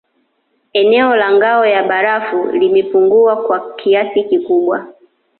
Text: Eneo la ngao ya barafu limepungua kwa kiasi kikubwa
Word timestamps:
Eneo 0.73 1.15
la 1.15 1.31
ngao 1.31 1.65
ya 1.65 1.83
barafu 1.83 2.45
limepungua 2.47 3.35
kwa 3.47 3.75
kiasi 3.75 4.23
kikubwa 4.23 4.87